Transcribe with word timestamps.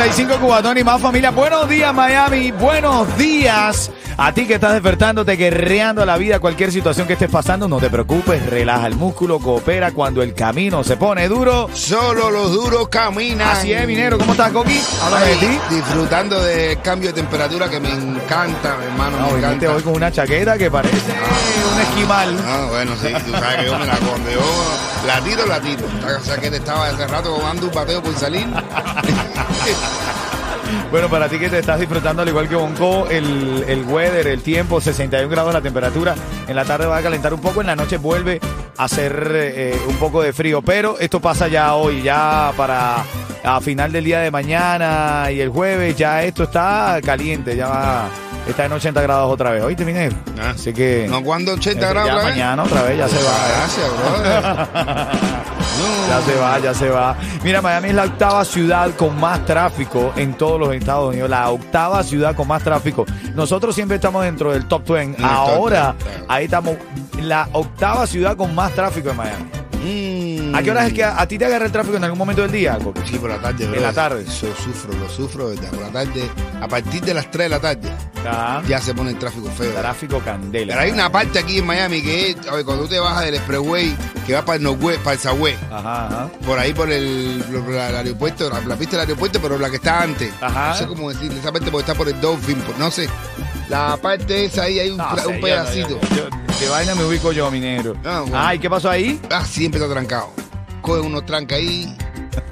Dale, 0.00 0.12
ritmo 0.12 0.32
95 0.32 0.40
Cubatón 0.40 0.78
y 0.78 0.84
más 0.84 1.00
familia. 1.00 1.30
Buenos 1.30 1.68
días, 1.68 1.92
Miami. 1.92 2.50
Buenos 2.52 3.18
días. 3.18 3.90
A 4.22 4.34
ti 4.34 4.46
que 4.46 4.56
estás 4.56 4.74
despertándote, 4.74 5.34
guerreando 5.36 6.04
la 6.04 6.18
vida, 6.18 6.40
cualquier 6.40 6.70
situación 6.70 7.06
que 7.06 7.14
estés 7.14 7.30
pasando, 7.30 7.66
no 7.68 7.78
te 7.78 7.88
preocupes, 7.88 8.44
relaja 8.50 8.86
el 8.86 8.94
músculo, 8.94 9.38
coopera 9.38 9.92
cuando 9.92 10.22
el 10.22 10.34
camino 10.34 10.84
se 10.84 10.98
pone 10.98 11.26
duro. 11.26 11.70
Solo 11.72 12.30
los 12.30 12.52
duros 12.52 12.88
caminan. 12.90 13.48
Así 13.48 13.72
es, 13.72 13.86
minero. 13.86 14.18
¿Cómo 14.18 14.32
estás, 14.32 14.52
Coqui? 14.52 14.78
Háblame 15.02 15.26
de 15.26 15.36
ti. 15.36 15.58
Disfrutando 15.70 16.38
del 16.42 16.78
cambio 16.82 17.08
de 17.08 17.14
temperatura 17.14 17.70
que 17.70 17.80
me 17.80 17.90
encanta, 17.90 18.76
hermano. 18.84 19.20
No, 19.20 19.26
me 19.28 19.32
hoy 19.32 19.38
encanta. 19.38 19.72
voy 19.72 19.82
con 19.82 19.94
una 19.94 20.12
chaqueta 20.12 20.58
que 20.58 20.70
parece 20.70 20.96
un 21.72 21.80
esquimal. 21.80 22.36
Ah, 22.46 22.66
bueno, 22.68 22.92
sí, 23.00 23.08
tú 23.24 23.32
sabes 23.32 23.60
que 23.60 23.64
yo 23.64 23.78
me 23.78 23.86
la 23.86 23.96
cuando 23.96 24.30
yo 24.30 24.42
la 25.06 25.20
tiro, 25.22 25.46
la 25.46 25.60
tiro. 25.60 25.86
O 26.20 26.22
sea 26.22 26.36
que 26.36 26.50
te 26.50 26.58
estaba 26.58 26.88
hace 26.88 27.06
rato 27.06 27.38
dando 27.38 27.68
un 27.68 27.72
bateo 27.72 28.02
por 28.02 28.14
salir. 28.14 28.46
Bueno, 30.90 31.08
para 31.08 31.28
ti 31.28 31.38
que 31.38 31.48
te 31.48 31.58
estás 31.58 31.78
disfrutando 31.78 32.22
al 32.22 32.28
igual 32.28 32.48
que 32.48 32.56
Bonco, 32.56 33.08
el, 33.08 33.64
el 33.68 33.84
weather, 33.84 34.26
el 34.26 34.42
tiempo, 34.42 34.80
61 34.80 35.28
grados 35.28 35.52
la 35.54 35.60
temperatura. 35.60 36.14
En 36.48 36.56
la 36.56 36.64
tarde 36.64 36.86
va 36.86 36.98
a 36.98 37.02
calentar 37.02 37.32
un 37.32 37.40
poco, 37.40 37.60
en 37.60 37.68
la 37.68 37.76
noche 37.76 37.96
vuelve 37.96 38.40
a 38.76 38.84
hacer 38.84 39.30
eh, 39.34 39.78
un 39.88 39.96
poco 39.96 40.22
de 40.22 40.32
frío. 40.32 40.62
Pero 40.62 40.98
esto 40.98 41.20
pasa 41.20 41.48
ya 41.48 41.74
hoy, 41.74 42.02
ya 42.02 42.52
para 42.56 43.04
a 43.42 43.60
final 43.60 43.92
del 43.92 44.04
día 44.04 44.20
de 44.20 44.30
mañana 44.30 45.30
y 45.30 45.40
el 45.40 45.48
jueves, 45.48 45.96
ya 45.96 46.22
esto 46.22 46.44
está 46.44 47.00
caliente, 47.04 47.56
ya 47.56 47.68
va, 47.68 48.08
está 48.48 48.64
en 48.64 48.72
80 48.72 49.00
grados 49.02 49.32
otra 49.32 49.50
vez. 49.50 49.62
¿Oíste, 49.62 49.84
minero? 49.84 50.16
Ah. 50.38 50.50
Así 50.54 50.72
que... 50.72 51.06
No, 51.08 51.22
cuando 51.22 51.52
80 51.54 51.80
ya 51.80 51.88
grados. 51.90 52.14
vez? 52.16 52.24
mañana 52.24 52.62
otra 52.62 52.82
vez, 52.82 52.98
ya 52.98 53.08
se 53.08 53.16
va. 53.16 53.48
Gracias, 53.56 53.86
brother. 53.98 55.40
Ya 56.08 56.20
se 56.22 56.34
va, 56.36 56.58
ya 56.58 56.74
se 56.74 56.88
va. 56.88 57.16
Mira, 57.44 57.62
Miami 57.62 57.90
es 57.90 57.94
la 57.94 58.02
octava 58.04 58.44
ciudad 58.44 58.90
con 58.96 59.18
más 59.18 59.46
tráfico 59.46 60.12
en 60.16 60.34
todos 60.34 60.58
los 60.58 60.74
Estados 60.74 61.10
Unidos. 61.10 61.30
La 61.30 61.48
octava 61.50 62.02
ciudad 62.02 62.34
con 62.34 62.48
más 62.48 62.64
tráfico. 62.64 63.06
Nosotros 63.34 63.76
siempre 63.76 63.94
estamos 63.94 64.24
dentro 64.24 64.52
del 64.52 64.66
top 64.66 64.88
20. 64.88 65.16
el 65.16 65.22
top 65.22 65.32
Ahora, 65.32 65.94
20. 66.04 66.24
ahí 66.28 66.44
estamos. 66.46 66.76
La 67.22 67.48
octava 67.52 68.06
ciudad 68.08 68.36
con 68.36 68.54
más 68.54 68.72
tráfico 68.72 69.10
en 69.10 69.16
Miami. 69.16 69.44
Mm. 69.82 70.54
¿A 70.54 70.62
qué 70.62 70.70
hora 70.70 70.86
es 70.86 70.92
que 70.92 71.02
a, 71.04 71.20
a 71.20 71.26
ti 71.26 71.38
te 71.38 71.46
agarra 71.46 71.66
el 71.66 71.72
tráfico 71.72 71.96
en 71.96 72.04
algún 72.04 72.18
momento 72.18 72.42
del 72.42 72.52
día? 72.52 72.78
Coco? 72.78 73.00
Sí, 73.08 73.18
por 73.18 73.30
la 73.30 73.38
tarde, 73.40 73.64
En 73.64 73.70
brother. 73.70 73.88
la 73.88 73.92
tarde. 73.94 74.24
Eso 74.28 74.46
sufro, 74.56 74.92
lo 74.98 75.08
sufro, 75.08 75.48
¿verdad? 75.48 75.70
Por 75.70 75.80
la 75.80 75.88
tarde, 75.90 76.30
a 76.60 76.68
partir 76.68 77.00
de 77.02 77.14
las 77.14 77.30
3 77.30 77.44
de 77.46 77.48
la 77.48 77.60
tarde, 77.60 77.88
Ah, 78.26 78.60
ya 78.68 78.78
se 78.82 78.92
pone 78.94 79.10
el 79.12 79.18
tráfico 79.18 79.48
feo. 79.56 79.72
tráfico 79.72 80.18
candela. 80.20 80.74
Pero 80.74 80.84
hay 80.84 80.90
una 80.90 81.10
parte 81.10 81.38
aquí 81.38 81.58
en 81.58 81.66
Miami 81.66 82.02
que 82.02 82.30
es, 82.30 82.36
a 82.48 82.54
ver, 82.54 82.66
cuando 82.66 82.82
tú 82.84 82.90
te 82.90 82.98
bajas 83.00 83.24
del 83.24 83.34
expressway, 83.36 83.96
que 84.26 84.34
va 84.34 84.44
para 84.44 84.56
el 84.56 84.62
Northwest, 84.62 85.00
para 85.00 85.14
el 85.22 85.54
Ajá, 85.70 86.06
ajá. 86.06 86.30
por 86.44 86.58
ahí 86.58 86.74
por 86.74 86.90
el, 86.92 87.42
por 87.64 87.72
el 87.72 87.78
aeropuerto, 87.80 88.50
la, 88.50 88.60
la 88.60 88.76
pista 88.76 88.98
del 88.98 89.06
aeropuerto, 89.08 89.40
pero 89.40 89.56
la 89.58 89.70
que 89.70 89.76
está 89.76 90.02
antes. 90.02 90.34
Ajá. 90.42 90.68
No 90.68 90.74
sé 90.76 90.86
cómo 90.86 91.10
decir, 91.10 91.32
esa 91.32 91.50
parte 91.50 91.70
porque 91.70 91.90
está 91.90 91.94
por 91.94 92.08
el 92.10 92.20
Dolphin, 92.20 92.58
por- 92.58 92.78
no 92.78 92.90
sé. 92.90 93.08
La 93.70 93.96
parte 93.96 94.44
esa 94.44 94.64
ahí 94.64 94.80
hay 94.80 94.90
un, 94.90 94.98
No 94.98 95.16
sé, 95.16 95.22
yo 95.34 95.40
pedacito. 95.40 96.00
yo- 96.10 96.16
yo- 96.16 96.28
de 96.60 96.68
vaina 96.68 96.94
me 96.94 97.04
ubico 97.04 97.32
yo, 97.32 97.50
minero. 97.50 97.96
Ah, 98.04 98.20
bueno. 98.20 98.36
Ah, 98.38 98.54
¿y 98.54 98.58
qué 98.58 98.68
pasó 98.68 98.90
ahí? 98.90 99.18
Ah, 99.30 99.44
siempre 99.44 99.80
está 99.80 99.92
trancado. 99.92 100.28
Coge 100.82 101.00
unos 101.00 101.24
trancas 101.26 101.58
ahí, 101.58 101.96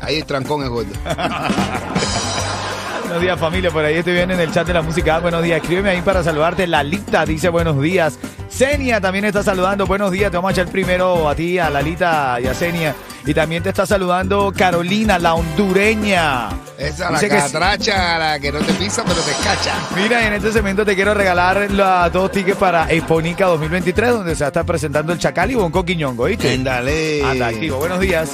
ahí 0.00 0.16
el 0.16 0.24
trancón 0.24 0.62
es 0.62 0.68
gordo. 0.68 0.90
Buenos 3.02 3.22
días 3.22 3.40
familia, 3.40 3.70
por 3.70 3.84
ahí 3.84 3.94
estoy 3.96 4.12
viendo 4.14 4.34
en 4.34 4.40
el 4.40 4.52
chat 4.52 4.66
de 4.66 4.74
la 4.74 4.82
música. 4.82 5.16
Ah, 5.16 5.20
Buenos 5.20 5.42
días, 5.42 5.60
escríbeme 5.60 5.90
ahí 5.90 6.02
para 6.02 6.22
saludarte. 6.22 6.66
Lalita 6.66 7.24
dice 7.24 7.48
buenos 7.48 7.80
días. 7.80 8.18
Senia 8.58 9.00
también 9.00 9.24
está 9.24 9.44
saludando. 9.44 9.86
Buenos 9.86 10.10
días, 10.10 10.32
te 10.32 10.36
vamos 10.36 10.48
a 10.48 10.52
echar 10.52 10.66
primero 10.66 11.28
a 11.28 11.34
ti, 11.36 11.60
a 11.60 11.70
Lalita 11.70 12.38
y 12.42 12.48
a 12.48 12.54
Senia. 12.54 12.92
Y 13.24 13.32
también 13.32 13.62
te 13.62 13.68
está 13.68 13.86
saludando 13.86 14.52
Carolina, 14.52 15.16
la 15.16 15.34
hondureña. 15.34 16.48
Esa 16.76 17.12
la 17.12 17.20
que 17.20 17.30
sí. 17.30 17.36
catracha, 17.36 18.18
la 18.18 18.40
que 18.40 18.50
no 18.50 18.58
te 18.58 18.72
pisa, 18.72 19.04
pero 19.06 19.20
te 19.20 19.30
cacha. 19.44 19.74
Mira, 19.94 20.26
en 20.26 20.32
este 20.32 20.50
segmento 20.50 20.84
te 20.84 20.96
quiero 20.96 21.14
regalar 21.14 21.70
los 21.70 22.12
dos 22.12 22.32
tickets 22.32 22.56
para 22.56 22.90
Exponica 22.90 23.46
2023, 23.46 24.10
donde 24.10 24.34
se 24.34 24.40
va 24.42 24.46
a 24.46 24.48
estar 24.48 24.66
presentando 24.66 25.12
el 25.12 25.20
Chacal 25.20 25.52
y 25.52 25.54
Bonco 25.54 25.84
Quiñongo, 25.84 26.24
¿viste? 26.24 26.52
Ándale. 26.52 27.22
Anda, 27.24 27.46
activo. 27.46 27.78
Buenos 27.78 28.00
días. 28.00 28.32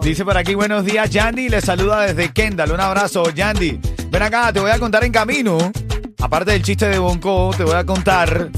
Dice 0.00 0.24
por 0.24 0.38
aquí, 0.38 0.54
buenos 0.54 0.82
días, 0.86 1.10
Yandy. 1.10 1.50
Le 1.50 1.60
saluda 1.60 2.00
desde 2.06 2.32
Kendall. 2.32 2.72
Un 2.72 2.80
abrazo, 2.80 3.28
Yandy. 3.28 3.78
Ven 4.08 4.22
acá, 4.22 4.50
te 4.50 4.60
voy 4.60 4.70
a 4.70 4.78
contar 4.78 5.04
en 5.04 5.12
camino. 5.12 5.58
Aparte 6.20 6.52
del 6.52 6.62
chiste 6.62 6.88
de 6.88 6.98
Bonco, 6.98 7.50
te 7.56 7.64
voy 7.64 7.74
a 7.74 7.84
contar 7.84 8.50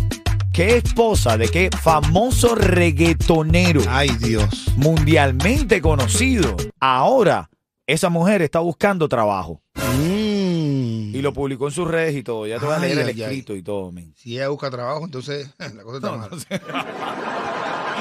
qué 0.53 0.77
esposa 0.79 1.37
de 1.37 1.49
qué 1.49 1.71
famoso 1.83 2.55
reggaetonero 2.55 3.83
Ay, 3.89 4.09
Dios. 4.19 4.73
mundialmente 4.77 5.81
conocido. 5.81 6.57
Ahora, 6.81 7.51
esa 7.87 8.09
mujer 8.09 8.43
está 8.43 8.61
buscando 8.61 9.09
trabajo. 9.09 9.61
Mm. 9.77 11.15
Y 11.15 11.23
lo 11.23 11.33
publicó 11.33 11.67
en 11.67 11.73
sus 11.73 11.87
redes 11.87 12.17
y 12.17 12.23
todo. 12.23 12.47
Ya 12.47 12.59
te 12.59 12.65
voy 12.65 12.75
a 12.75 12.79
Ay, 12.79 12.83
leer 12.95 12.99
el 13.01 13.07
ay, 13.09 13.15
ay. 13.15 13.23
escrito 13.23 13.55
y 13.55 13.63
todo, 13.63 13.93
men. 13.93 14.15
Si 14.17 14.35
ella 14.37 14.49
busca 14.49 14.71
trabajo, 14.71 15.05
entonces 15.05 15.51
la 15.59 15.83
cosa 15.83 15.97
está 15.99 16.13
mal. 16.17 16.31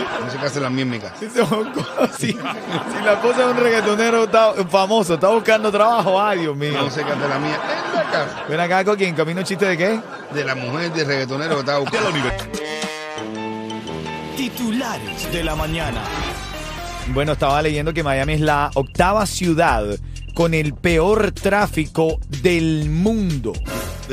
No 0.03 0.17
sé. 0.17 0.25
No 0.25 0.31
sé 0.31 0.37
qué 0.39 0.45
hace 0.45 0.59
la 0.59 0.69
mía 0.69 0.81
en 0.83 0.89
mi 0.89 0.99
casa. 0.99 1.15
Dice 1.19 1.41
Bonco, 1.41 1.85
si, 2.17 2.27
si 2.31 2.33
la 3.03 3.13
esposa 3.13 3.45
de 3.45 3.51
un 3.51 3.57
reggaetonero 3.57 4.23
está- 4.25 4.53
famoso 4.69 5.13
está 5.15 5.27
buscando 5.29 5.71
trabajo, 5.71 6.21
ay, 6.21 6.39
Dios 6.39 6.55
mío. 6.55 6.73
No 6.73 6.89
qué 7.03 7.11
hace 7.11 7.27
la 7.27 7.39
mía 7.39 7.59
en 7.89 7.95
la 7.95 8.03
casa. 8.11 8.43
Ven 8.49 8.59
acá, 8.59 8.83
Coqui, 8.85 9.05
en 9.05 9.15
camino 9.15 9.41
chiste 9.43 9.65
de 9.65 9.77
qué? 9.77 9.99
De 10.33 10.43
la 10.43 10.55
mujer 10.55 10.91
de 10.93 11.03
reggaetonero 11.03 11.55
que 11.55 11.59
estaba 11.61 11.79
buscando. 11.79 12.09
Titulares 14.35 15.31
de 15.31 15.43
la 15.43 15.55
mañana. 15.55 16.01
Bueno, 17.13 17.33
estaba 17.33 17.61
leyendo 17.61 17.93
que 17.93 18.03
Miami 18.03 18.33
es 18.33 18.41
la 18.41 18.69
octava 18.75 19.25
ciudad 19.25 19.83
con 20.33 20.53
el 20.53 20.73
peor 20.73 21.31
tráfico 21.31 22.19
del 22.41 22.89
mundo. 22.89 23.53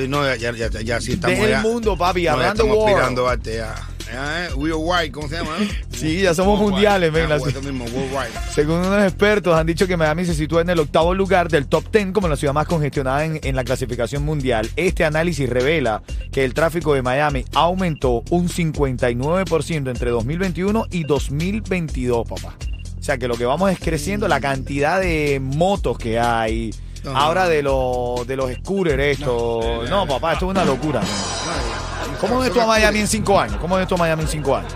No, 0.09 0.25
ya, 0.35 0.53
ya, 0.53 0.69
ya, 0.69 0.81
ya 0.81 1.01
sí 1.01 1.13
estamos 1.13 1.39
del 1.39 1.51
ya. 1.51 1.61
mundo, 1.61 1.97
papi, 1.97 2.21
No, 2.21 2.25
ya 2.25 2.33
hablando 2.33 2.63
estamos 2.65 2.77
world. 2.79 2.95
aspirando 2.97 3.29
arte 3.29 3.63
Ya, 4.13 4.47
eh, 4.47 4.55
We 4.55 4.71
are 4.71 4.79
white, 4.79 5.13
¿cómo 5.13 5.29
se 5.29 5.37
llama? 5.37 5.57
Sí, 5.91 6.21
ya 6.21 6.35
somos 6.35 6.61
mundiales, 6.61 7.11
ven. 7.13 7.29
mismo, 7.29 7.85
worldwide. 7.85 8.31
Según 8.55 8.77
unos 8.77 9.03
expertos, 9.03 9.57
han 9.57 9.67
dicho 9.67 9.87
que 9.87 9.97
Miami 9.97 10.25
se 10.25 10.35
sitúa 10.35 10.61
en 10.61 10.71
el 10.71 10.79
octavo 10.79 11.15
lugar 11.15 11.49
del 11.49 11.67
top 11.67 11.91
10 11.91 12.13
como 12.13 12.29
la 12.29 12.37
ciudad 12.37 12.53
más 12.53 12.67
congestionada 12.67 13.25
en, 13.25 13.41
en 13.43 13.57
la 13.57 13.65
clasificación 13.65 14.25
mundial. 14.25 14.69
Este 14.77 15.05
análisis 15.05 15.49
revela 15.49 16.03
que 16.31 16.45
el 16.45 16.55
tráfico 16.55 16.95
de 16.95 17.03
Miami 17.03 17.45
aumentó 17.55 18.23
un 18.31 18.49
59% 18.49 19.91
entre 19.91 20.11
2021 20.11 20.87
y 20.91 21.05
2022, 21.05 22.29
papá. 22.29 22.57
O 22.99 23.03
sea 23.03 23.19
que 23.19 23.29
lo 23.29 23.37
que 23.37 23.45
vamos 23.47 23.71
es 23.71 23.79
creciendo 23.79 24.29
la 24.29 24.41
cantidad 24.41 25.01
de 25.01 25.41
motos 25.41 25.97
que 25.97 26.19
hay. 26.19 26.75
No. 27.05 27.17
Ahora 27.17 27.49
de, 27.49 27.63
los 27.63 28.27
de 28.27 28.37
los 28.37 28.53
scooters, 28.53 29.01
esto. 29.21 29.85
No, 29.89 30.07
papá, 30.07 30.33
esto 30.35 30.47
es 30.47 30.51
una 30.51 30.65
locura. 30.65 31.03
¿Cómo 32.21 32.39
ves 32.41 32.53
tú 32.53 32.61
a 32.61 32.67
Miami 32.67 33.01
en 33.01 33.09
cinco 33.09 33.39
años? 33.39 33.57
¿Cómo 33.61 33.77
ves 33.77 33.87
tú 33.89 33.95
a 33.95 33.99
Miami 33.99 34.23
en 34.23 34.29
cinco 34.29 34.57
años? 34.57 34.73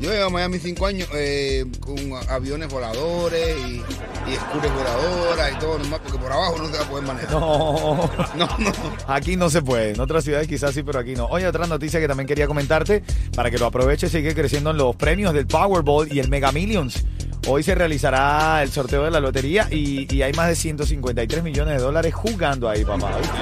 Yo 0.00 0.10
llevo 0.10 0.26
a 0.28 0.30
Miami 0.30 0.58
cinco 0.58 0.86
años 0.86 1.06
eh, 1.12 1.66
con 1.78 1.94
aviones 2.30 2.70
voladores 2.70 3.54
y, 3.58 3.82
y 4.30 4.32
escuras 4.32 4.72
voladoras 4.74 5.52
y 5.52 5.58
todo 5.58 5.78
normal, 5.78 6.00
porque 6.02 6.18
por 6.18 6.32
abajo 6.32 6.56
no 6.56 6.68
se 6.68 6.78
va 6.78 6.84
a 6.84 6.88
poder 6.88 7.04
manejar. 7.06 7.30
No. 7.32 8.10
No, 8.34 8.46
no. 8.58 8.72
Aquí 9.06 9.36
no 9.36 9.50
se 9.50 9.60
puede. 9.60 9.90
En 9.90 10.00
otras 10.00 10.24
ciudades 10.24 10.48
quizás 10.48 10.72
sí, 10.72 10.82
pero 10.82 11.00
aquí 11.00 11.14
no. 11.14 11.26
Oye, 11.26 11.46
otra 11.46 11.66
noticia 11.66 12.00
que 12.00 12.08
también 12.08 12.26
quería 12.26 12.46
comentarte 12.46 13.02
para 13.36 13.50
que 13.50 13.58
lo 13.58 13.66
aproveches. 13.66 14.10
Sigue 14.10 14.34
creciendo 14.34 14.70
en 14.70 14.78
los 14.78 14.96
premios 14.96 15.34
del 15.34 15.46
Powerball 15.46 16.10
y 16.10 16.18
el 16.18 16.30
Mega 16.30 16.50
Millions. 16.50 17.04
Hoy 17.46 17.62
se 17.62 17.74
realizará 17.74 18.62
el 18.62 18.70
sorteo 18.70 19.02
de 19.04 19.10
la 19.10 19.20
lotería 19.20 19.68
y, 19.70 20.06
y 20.14 20.22
hay 20.22 20.32
más 20.32 20.48
de 20.48 20.56
153 20.56 21.42
millones 21.42 21.76
de 21.76 21.82
dólares 21.82 22.14
jugando 22.14 22.70
ahí, 22.70 22.84
papá. 22.86 23.18
¿viste? 23.18 23.34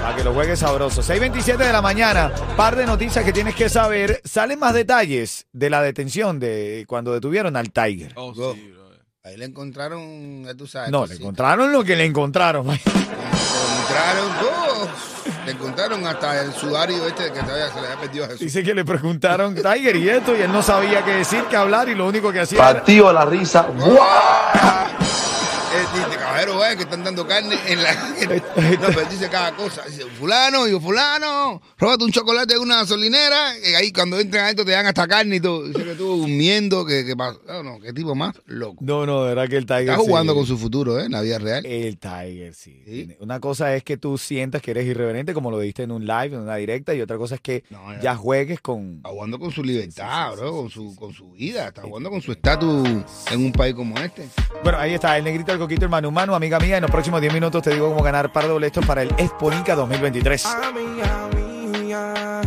Para 0.00 0.16
que 0.16 0.24
lo 0.24 0.32
juegues 0.32 0.58
sabroso. 0.58 1.02
6.27 1.02 1.56
de 1.58 1.72
la 1.72 1.82
mañana. 1.82 2.32
Par 2.56 2.76
de 2.76 2.86
noticias 2.86 3.24
que 3.24 3.32
tienes 3.32 3.54
que 3.54 3.68
saber. 3.68 4.20
Salen 4.24 4.58
más 4.58 4.74
detalles 4.74 5.46
de 5.52 5.70
la 5.70 5.82
detención 5.82 6.38
de 6.38 6.84
cuando 6.88 7.12
detuvieron 7.12 7.56
al 7.56 7.70
Tiger. 7.70 8.12
Oh, 8.16 8.32
Go. 8.32 8.54
sí, 8.54 8.70
brother. 8.72 9.00
Ahí 9.24 9.36
le 9.36 9.44
encontraron, 9.44 10.46
tú 10.56 10.66
sabes. 10.66 10.90
No, 10.90 11.06
le 11.06 11.14
encontraron 11.14 11.72
lo 11.72 11.84
que 11.84 11.96
le 11.96 12.04
encontraron. 12.04 12.66
Le 12.66 12.72
encontraron, 12.74 14.30
oh, 14.42 14.88
le 15.44 15.52
encontraron 15.52 16.06
hasta 16.06 16.42
el 16.42 16.52
sudario 16.52 17.06
este 17.06 17.24
que 17.32 17.40
todavía 17.40 17.68
se 17.68 17.80
le 17.80 17.86
había 17.86 18.00
perdido 18.00 18.24
a 18.24 18.28
Jesús. 18.28 18.40
Dice 18.40 18.62
que 18.62 18.74
le 18.74 18.84
preguntaron 18.84 19.54
Tiger 19.54 19.96
y 19.96 20.08
esto 20.08 20.36
y 20.36 20.42
él 20.42 20.52
no 20.52 20.62
sabía 20.62 21.04
qué 21.04 21.12
decir, 21.12 21.44
qué 21.50 21.56
hablar 21.56 21.88
y 21.88 21.94
lo 21.94 22.06
único 22.06 22.32
que 22.32 22.40
hacía 22.40 22.58
era... 22.58 22.72
Partido 22.74 23.08
a 23.08 23.12
la 23.12 23.24
risa. 23.24 23.62
¡Guau! 23.62 24.89
Eh, 26.40 26.46
dice, 26.46 26.52
caballero, 26.52 26.52
pajero 26.52 26.58
va 26.58 26.76
que 26.76 26.82
están 26.82 27.04
dando 27.04 27.26
carne 27.26 27.56
en 27.66 27.82
la. 27.82 27.94
no, 27.94 28.86
pero 28.94 29.08
dice 29.10 29.28
cada 29.28 29.54
cosa. 29.54 29.82
Dice, 29.86 30.04
fulano, 30.18 30.66
yo, 30.68 30.80
fulano, 30.80 31.60
róbate 31.78 32.04
un 32.04 32.12
chocolate 32.12 32.54
de 32.54 32.60
una 32.60 32.76
gasolinera. 32.76 33.58
Y 33.58 33.74
ahí 33.74 33.92
cuando 33.92 34.18
entran 34.18 34.44
adentro 34.44 34.64
te 34.64 34.72
dan 34.72 34.86
hasta 34.86 35.06
carne 35.06 35.36
y 35.36 35.40
todo. 35.40 35.64
Dice 35.66 35.84
que 35.84 35.92
estuvo 35.92 36.16
durmiendo, 36.16 36.84
que, 36.84 37.04
que 37.04 37.16
pasó. 37.16 37.40
No, 37.46 37.62
no, 37.62 37.80
qué 37.80 37.92
tipo 37.92 38.14
más 38.14 38.34
loco. 38.46 38.76
No, 38.80 39.06
no, 39.06 39.24
de 39.24 39.34
verdad 39.34 39.48
que 39.48 39.56
el 39.56 39.66
Tiger. 39.66 39.90
Está 39.90 39.96
jugando 39.98 40.32
sí. 40.32 40.38
con 40.38 40.46
su 40.46 40.58
futuro, 40.58 40.98
¿eh? 40.98 41.06
En 41.06 41.12
la 41.12 41.20
vida 41.20 41.38
real. 41.38 41.64
El 41.66 41.98
Tiger, 41.98 42.54
sí. 42.54 43.16
Una 43.20 43.40
cosa 43.40 43.74
es 43.76 43.84
que 43.84 43.96
tú 43.96 44.18
sientas 44.18 44.62
que 44.62 44.70
eres 44.72 44.86
irreverente, 44.86 45.34
como 45.34 45.50
lo 45.50 45.58
diste 45.58 45.82
en 45.82 45.90
un 45.90 46.06
live, 46.06 46.34
en 46.34 46.40
una 46.40 46.56
directa, 46.56 46.94
y 46.94 47.00
otra 47.00 47.18
cosa 47.18 47.36
es 47.36 47.40
que 47.40 47.64
No, 47.70 47.92
ya. 47.94 48.00
ya 48.00 48.16
juegues 48.16 48.60
con. 48.60 48.96
Está 48.96 49.10
jugando 49.10 49.38
con 49.38 49.50
su 49.50 49.62
libertad, 49.62 50.32
bro, 50.36 50.52
con 50.52 50.70
su, 50.70 50.94
con 50.96 51.12
su 51.12 51.30
vida. 51.32 51.68
Está 51.68 51.82
jugando 51.82 52.10
con 52.10 52.20
su 52.22 52.32
estatus 52.32 52.88
en 53.30 53.44
un 53.44 53.52
país 53.52 53.74
como 53.74 53.98
este. 53.98 54.28
Bueno, 54.62 54.78
ahí 54.78 54.94
está, 54.94 55.16
el 55.16 55.24
negrito, 55.24 55.52
el 55.52 55.58
coquito, 55.58 55.84
el 55.84 55.90
Manu 55.90 56.10
Manu, 56.10 56.29
amiga 56.36 56.58
mía. 56.58 56.76
En 56.76 56.82
los 56.82 56.90
próximos 56.90 57.20
10 57.20 57.32
minutos 57.32 57.62
te 57.62 57.70
digo 57.70 57.88
cómo 57.88 58.02
ganar 58.02 58.32
par 58.32 58.44
de 58.46 58.52
boletos 58.52 58.84
para 58.86 59.02
el 59.02 59.10
Exponica 59.18 59.74
2023. 59.74 60.46
Amiga 60.46 61.28
mía, 61.34 62.40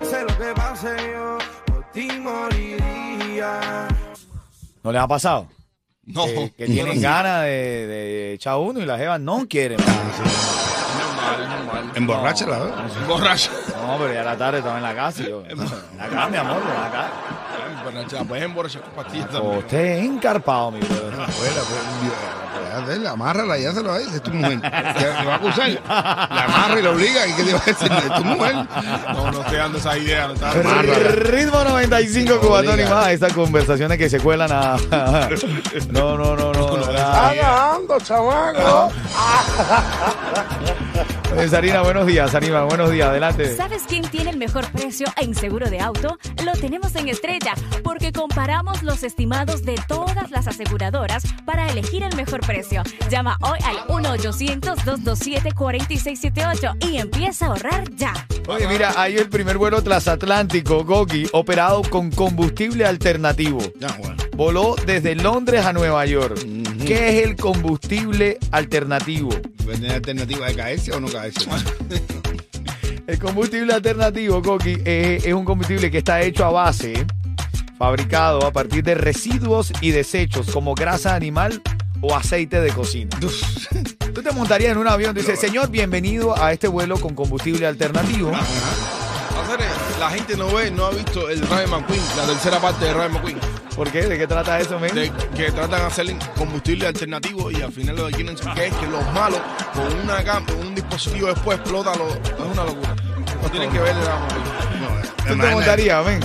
sé 0.00 0.22
lo 0.22 0.36
que 0.38 0.52
pase 0.54 0.88
yo, 1.12 1.38
por 1.66 1.84
ti 1.92 2.08
moriría. 2.20 3.88
¿No 4.82 4.92
les 4.92 5.00
ha 5.00 5.06
pasado? 5.08 5.46
No. 6.04 6.24
Que, 6.26 6.52
que 6.56 6.66
tienen 6.66 7.00
ganas 7.00 7.42
de, 7.44 7.48
de 7.86 8.32
echar 8.34 8.56
uno 8.56 8.80
y 8.80 8.84
las 8.86 8.98
jevas 8.98 9.20
no 9.20 9.46
quieren. 9.48 9.78
Normal, 9.78 11.48
normal. 11.48 11.92
Emborráchala, 11.94 12.58
¿no? 12.58 13.06
Borracha. 13.06 13.50
No, 13.86 13.98
pero 13.98 14.12
ya 14.12 14.20
a 14.20 14.24
la 14.24 14.36
tarde 14.36 14.58
estaba 14.58 14.76
en 14.76 14.82
la 14.82 14.94
casa 14.94 15.22
y 15.22 15.28
yo. 15.28 15.42
Ven 15.42 15.60
acá, 16.00 16.28
mi 16.28 16.36
amor, 16.36 16.60
ven 16.62 16.76
acá. 16.76 17.10
Borracha. 17.84 18.24
Puedes 18.24 18.44
emborrachar 18.44 18.82
con 18.82 18.92
pastillas 18.92 19.30
también. 19.30 19.58
Usted 19.58 19.78
es 19.98 20.04
encarpado, 20.04 20.70
mi 20.72 20.80
brother. 20.80 21.20
Afuera, 21.20 21.54
pues, 21.68 22.41
ya, 23.02 23.10
amárrala, 23.10 23.58
ya 23.58 23.72
se 23.72 23.82
lo 23.82 23.92
ahí, 23.92 24.04
es 24.14 24.22
tu 24.22 24.30
mujer. 24.32 24.60
¿Te 24.60 24.68
va 24.68 25.32
a 25.32 25.36
acusar? 25.36 25.70
La 25.88 26.44
amarra 26.44 26.80
y 26.80 26.82
la 26.82 26.90
obliga. 26.90 27.26
¿Y 27.26 27.32
qué 27.34 27.42
te 27.44 27.52
va 27.52 27.60
a 27.60 27.64
decir? 27.64 27.92
Es 27.92 28.14
tu 28.14 28.24
mujer. 28.24 28.54
No, 29.12 29.30
no 29.30 29.40
estoy 29.40 29.56
dando 29.56 29.78
esa 29.78 29.98
idea. 29.98 30.28
No 30.28 30.34
está 30.34 30.52
Ritmo 30.52 31.64
95 31.64 32.40
Cubatón 32.40 32.80
y 32.80 32.84
más. 32.84 33.08
Estas 33.08 33.32
conversaciones 33.32 33.98
que 33.98 34.08
se 34.08 34.20
cuelan 34.20 34.50
a. 34.52 34.76
No, 35.90 36.16
no, 36.16 36.36
no, 36.36 36.52
no. 36.52 36.76
nada. 36.92 37.34
Ganando, 37.34 37.98
chamaco. 38.00 38.92
Eh, 41.36 41.48
Sarina, 41.48 41.82
buenos 41.82 42.06
días. 42.06 42.30
Sarina, 42.30 42.62
buenos 42.64 42.90
días. 42.90 43.08
Adelante. 43.08 43.56
¿Sabes 43.56 43.82
quién 43.88 44.02
tiene 44.02 44.30
el 44.30 44.36
mejor 44.36 44.70
precio 44.70 45.06
en 45.16 45.34
seguro 45.34 45.68
de 45.70 45.80
auto? 45.80 46.18
Lo 46.44 46.52
tenemos 46.52 46.94
en 46.96 47.08
Estrella, 47.08 47.54
porque 47.82 48.12
comparamos 48.12 48.82
los 48.82 49.02
estimados 49.02 49.64
de 49.64 49.80
todas 49.88 50.30
las 50.30 50.46
aseguradoras 50.46 51.22
para 51.44 51.68
elegir 51.68 52.02
el 52.02 52.14
mejor 52.16 52.40
precio. 52.40 52.82
Llama 53.10 53.38
hoy 53.42 53.58
al 53.64 53.76
1-800-227-4678 53.88 56.76
y 56.90 56.98
empieza 56.98 57.46
a 57.46 57.48
ahorrar 57.48 57.90
ya. 57.96 58.12
Oye, 58.48 58.66
mira, 58.68 58.92
hay 58.96 59.16
el 59.16 59.28
primer 59.28 59.58
vuelo 59.58 59.82
transatlántico, 59.82 60.84
Gogi, 60.84 61.26
operado 61.32 61.82
con 61.82 62.10
combustible 62.10 62.84
alternativo. 62.84 63.60
Ya, 63.78 63.88
bueno. 63.98 64.16
Voló 64.34 64.74
desde 64.86 65.14
Londres 65.14 65.64
a 65.64 65.72
Nueva 65.72 66.04
York. 66.06 66.38
Ujú. 66.38 66.71
¿Qué 66.86 67.18
es 67.20 67.26
el 67.26 67.36
combustible 67.36 68.38
alternativo? 68.50 69.30
¿Puede 69.64 69.78
tener 69.78 69.92
alternativa 69.92 70.46
de 70.48 70.54
caerse 70.54 70.92
o 70.92 71.00
no 71.00 71.08
caerse? 71.08 71.48
El 73.06 73.18
combustible 73.18 73.72
alternativo, 73.72 74.40
Coqui, 74.40 74.78
eh, 74.84 75.20
es 75.24 75.34
un 75.34 75.44
combustible 75.44 75.90
que 75.90 75.98
está 75.98 76.22
hecho 76.22 76.44
a 76.44 76.50
base, 76.50 77.04
fabricado 77.76 78.46
a 78.46 78.52
partir 78.52 78.84
de 78.84 78.94
residuos 78.94 79.72
y 79.80 79.90
desechos 79.90 80.50
como 80.52 80.74
grasa 80.74 81.16
animal 81.16 81.60
o 82.00 82.14
aceite 82.14 82.60
de 82.60 82.70
cocina. 82.70 83.10
Tú 83.20 84.22
te 84.22 84.30
montarías 84.30 84.72
en 84.72 84.78
un 84.78 84.86
avión 84.86 85.16
y 85.16 85.20
dices, 85.20 85.40
señor, 85.40 85.68
bienvenido 85.68 86.40
a 86.40 86.52
este 86.52 86.68
vuelo 86.68 87.00
con 87.00 87.14
combustible 87.14 87.66
alternativo. 87.66 88.30
Eh, 88.30 89.68
la 89.98 90.10
gente 90.10 90.36
no 90.36 90.52
ve, 90.54 90.70
no 90.70 90.86
ha 90.86 90.90
visto 90.90 91.28
el 91.28 91.40
Raven 91.48 91.70
McQueen, 91.70 92.02
la 92.16 92.26
tercera 92.26 92.60
parte 92.60 92.84
de 92.86 92.94
Raven 92.94 93.12
McQueen, 93.12 93.38
¿Por 93.76 93.90
qué? 93.90 94.02
¿De 94.02 94.18
qué 94.18 94.26
trata 94.26 94.58
eso, 94.60 94.78
men? 94.78 94.94
de 94.94 95.10
que 95.34 95.50
tratan 95.50 95.80
de 95.80 95.86
hacer 95.86 96.06
combustible 96.36 96.86
alternativo 96.86 97.50
y 97.50 97.62
al 97.62 97.72
final 97.72 97.96
lo 97.96 98.06
que 98.06 98.12
quieren 98.12 98.36
que 98.36 98.66
es 98.66 98.74
que 98.74 98.86
los 98.86 99.12
malos 99.12 99.40
con 99.74 100.00
una 100.00 100.22
con 100.24 100.58
un 100.58 100.74
dispositivo 100.74 101.28
después 101.28 101.58
explotan 101.58 101.98
los. 101.98 102.14
Es 102.14 102.52
una 102.52 102.64
locura. 102.64 102.94
No 103.42 103.50
tienen 103.50 103.70
que 103.70 103.80
ver 103.80 103.96
la 103.96 104.18
¿Tú 105.26 105.38
te 105.38 105.50
montarías, 105.50 106.04
men? 106.04 106.20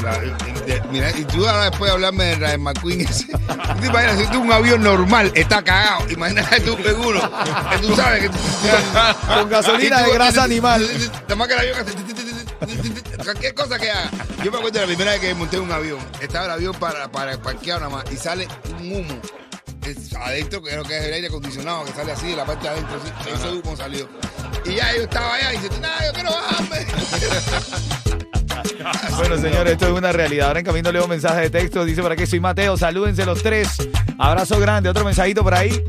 Mira, 0.92 1.12
y 1.12 1.24
tú 1.24 1.48
ahora 1.48 1.70
después 1.70 1.90
de 1.90 1.94
hablarme 1.94 2.24
de 2.26 2.36
Ryan 2.36 2.62
McQueen 2.62 3.02
ese. 3.10 3.28
¿tú 3.28 3.82
te 3.82 3.88
imaginas 3.88 4.18
si 4.18 4.28
tú 4.28 4.42
un 4.42 4.52
avión 4.52 4.84
normal 4.84 5.32
está 5.34 5.62
cagado? 5.62 6.10
Imagínate 6.10 6.60
tú 6.62 6.78
en 6.84 7.00
uno. 7.00 7.22
Que 7.72 7.78
tú 7.80 7.96
sabes 7.96 8.22
que 8.24 8.30
tú, 8.30 8.38
Con 9.34 9.50
gasolina 9.50 10.02
de 10.02 10.14
grasa 10.14 10.44
animal. 10.44 10.88
Nada 11.24 11.36
más 11.36 11.48
que 11.48 11.54
el 11.54 11.60
avión 11.60 11.80
hace 11.80 12.27
cualquier 13.24 13.54
cosa 13.54 13.78
que 13.80 13.92
haga. 13.92 14.12
Yo 14.44 14.52
me 14.52 14.58
acuerdo 14.58 14.80
de 14.80 14.82
la 14.82 14.88
primera 14.88 15.12
vez 15.12 15.22
que 15.22 15.34
monté 15.34 15.60
un 15.60 15.72
avión. 15.72 16.00
Estaba 16.22 16.46
el 16.46 16.52
avión 16.52 16.76
para, 16.76 17.12
para 17.12 17.38
parquear 17.42 17.80
nada 17.82 17.92
más 17.92 18.12
y 18.12 18.18
sale 18.18 18.48
un 18.80 18.92
humo. 18.92 19.22
Es 19.84 20.14
adentro, 20.14 20.62
creo 20.62 20.84
que 20.84 20.98
es 20.98 21.04
el 21.06 21.14
aire 21.14 21.28
acondicionado 21.28 21.86
que 21.86 21.94
sale 21.94 22.12
así 22.12 22.28
de 22.28 22.36
la 22.36 22.46
parte 22.46 22.64
de 22.64 22.70
adentro. 22.70 23.00
Así, 23.20 23.30
ese 23.34 23.50
humo 23.50 23.76
salió. 23.76 24.10
Y 24.66 24.76
ya 24.76 24.94
yo 24.96 25.04
estaba 25.04 25.36
allá 25.36 25.54
y 25.54 25.58
dice, 25.58 25.80
nada, 25.80 26.06
yo 26.06 26.14
quiero 26.14 26.32
bajarme. 26.32 26.88
Bueno, 29.18 29.38
señores, 29.38 29.74
esto 29.74 29.88
es 29.88 29.92
una 29.92 30.12
realidad. 30.12 30.48
Ahora 30.48 30.60
en 30.60 30.66
camino 30.66 30.92
leo 30.92 31.08
mensaje 31.08 31.42
de 31.42 31.50
texto. 31.50 31.86
Dice 31.86 32.02
por 32.02 32.12
aquí, 32.12 32.26
soy 32.26 32.40
Mateo. 32.40 32.78
Salúdense 32.78 33.26
los 33.26 33.42
tres. 33.42 33.70
Abrazo 34.18 34.60
grande. 34.60 34.90
Otro 34.90 35.04
mensajito 35.04 35.44
por 35.44 35.54
ahí. 35.54 35.84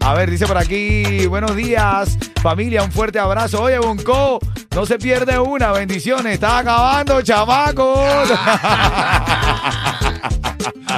A 0.00 0.14
ver, 0.14 0.30
dice 0.30 0.46
por 0.46 0.56
aquí, 0.56 1.26
buenos 1.26 1.54
días, 1.54 2.16
familia, 2.42 2.82
un 2.82 2.90
fuerte 2.90 3.18
abrazo. 3.18 3.62
Oye, 3.62 3.78
Bunco, 3.78 4.40
no 4.74 4.86
se 4.86 4.98
pierde 4.98 5.38
una, 5.38 5.72
bendiciones, 5.72 6.34
está 6.34 6.58
acabando, 6.58 7.20
chamacos. 7.22 8.28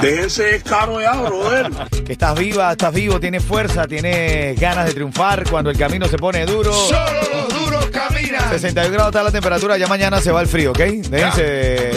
Déjense 0.01 0.61
caro 0.63 1.01
ya, 1.01 1.13
brother. 1.13 1.71
que 2.05 2.13
estás 2.13 2.37
viva, 2.37 2.71
estás 2.71 2.93
vivo, 2.93 3.19
tienes 3.19 3.43
fuerza, 3.43 3.87
tienes 3.87 4.59
ganas 4.59 4.85
de 4.85 4.93
triunfar 4.93 5.49
cuando 5.49 5.69
el 5.69 5.77
camino 5.77 6.07
se 6.07 6.17
pone 6.17 6.45
duro. 6.45 6.73
Solo 6.73 7.21
los 7.33 7.47
duros 7.53 7.85
caminan. 7.87 8.49
61 8.49 8.91
grados 8.91 9.11
está 9.11 9.23
la 9.23 9.31
temperatura, 9.31 9.77
ya 9.77 9.87
mañana 9.87 10.19
se 10.21 10.31
va 10.31 10.41
el 10.41 10.47
frío, 10.47 10.71
¿ok? 10.71 10.79
Déjense. 10.79 11.91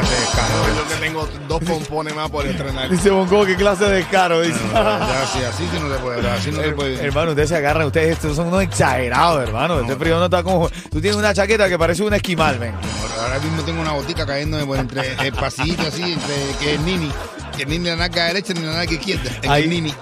Clase 0.00 0.14
de 0.14 0.22
escándalo. 0.24 0.64
Yo 0.76 0.88
que 0.88 0.94
tengo 1.06 1.28
dos 1.48 1.64
pompones 1.64 2.14
más 2.14 2.30
por 2.30 2.46
estrenar. 2.46 2.88
Dice 2.90 3.10
Bunco, 3.10 3.44
qué 3.46 3.56
clase 3.56 3.84
de 3.84 3.96
descaro, 3.96 4.40
dice. 4.42 4.58
Ya, 4.72 5.26
sí, 5.32 5.38
así 5.48 5.68
sí 5.72 5.78
no 5.80 5.92
se 5.92 5.98
puede, 6.00 6.28
así 6.28 6.50
no 6.50 6.62
se 6.62 6.72
puede. 6.72 7.04
Hermano, 7.04 7.30
ustedes 7.30 7.48
se 7.48 7.56
agarran, 7.56 7.86
ustedes 7.86 8.12
estos 8.12 8.36
son 8.36 8.48
unos 8.48 8.62
exagerados, 8.62 9.42
hermano. 9.42 9.80
Este 9.80 9.96
frío 9.96 10.18
no 10.18 10.26
está 10.26 10.42
como. 10.42 10.68
Tú 10.68 11.00
tienes 11.00 11.16
una 11.16 11.32
chaqueta 11.32 11.68
que 11.68 11.78
parece 11.78 12.02
un 12.02 12.14
esquimal, 12.14 12.58
ven. 12.58 12.74
Ahora 13.20 13.38
mismo 13.38 13.62
tengo 13.62 13.80
una 13.80 13.92
botica 13.92 14.26
cayéndome 14.26 14.66
por 14.66 14.78
entre 14.78 15.14
el 15.26 15.32
pasillito 15.32 15.82
así, 15.82 16.02
entre 16.12 16.34
que 16.60 16.74
es 16.74 16.80
Nini. 16.80 17.10
Que 17.56 17.62
es 17.62 17.68
Nini 17.68 17.86
la 17.86 17.96
narca 17.96 18.26
derecha 18.26 18.52
ni 18.52 18.60
la 18.60 18.72
narca 18.72 18.92
izquierda. 18.94 19.30
En 19.42 19.50
Ahí. 19.50 19.66
Nini. 19.68 19.94